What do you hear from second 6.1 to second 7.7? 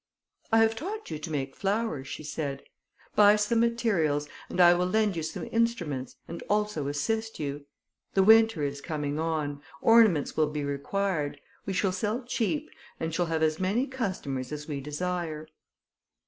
and also assist you.